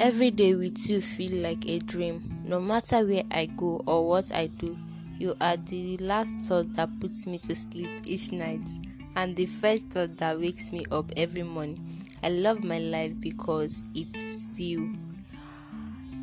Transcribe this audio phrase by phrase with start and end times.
[0.00, 2.40] Every day with you feel like a dream.
[2.44, 4.78] No matter where I go or what I do,
[5.18, 8.60] you are the last thought that puts me to sleep each night
[9.16, 11.84] and the first thought that wakes me up every morning.
[12.22, 14.94] I love my life because it's you.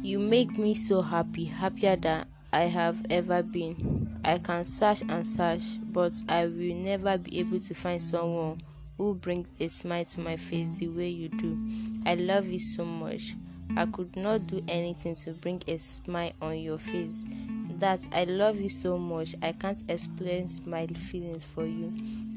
[0.01, 4.21] You make me so happy, happier than I have ever been.
[4.23, 8.61] I can search and search, but I will never be able to find someone
[8.97, 11.57] who brings a smile to my face the way you do.
[12.05, 13.35] I love you so much.
[13.77, 17.25] I could not do anything to bring a smile on your face.
[17.71, 21.91] That I love you so much, I can't explain my feelings for you.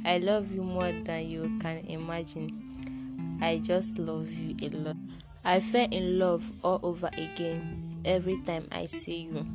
[0.05, 3.38] I love you more than you can imagine.
[3.41, 4.96] I just love you a lot.
[5.45, 9.47] I fell in love all over again every time I see you.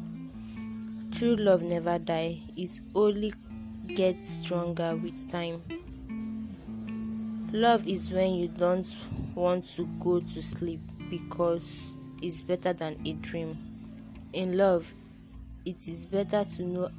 [1.11, 3.33] True love never dies, it only
[3.87, 5.61] gets stronger with time.
[7.51, 8.87] Love is when you don't
[9.35, 10.79] want to go to sleep
[11.13, 13.55] because it's better than a dream.
[14.33, 14.91] In love,
[15.63, 16.89] it is better to know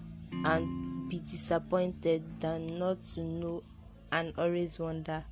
[0.44, 3.62] and be disappointed than not to know
[4.12, 5.24] and always wonder.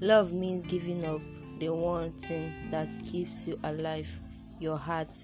[0.00, 1.20] Love means giving up
[1.58, 4.20] the one thing that keeps you alive
[4.60, 5.16] your heart.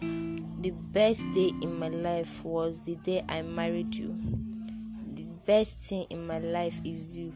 [0.00, 4.14] The best day in my life was the day I married you.
[5.14, 7.34] The best thing in my life is you.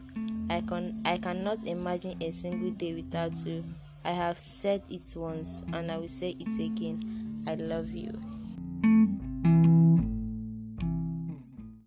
[0.49, 3.65] I can I cannot imagine a single day without you.
[4.05, 7.43] I have said it once and I will say it again.
[7.47, 8.32] I love you.